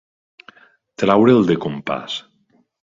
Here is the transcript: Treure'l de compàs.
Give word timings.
Treure'l 1.03 1.39
de 1.53 1.61
compàs. 1.67 2.19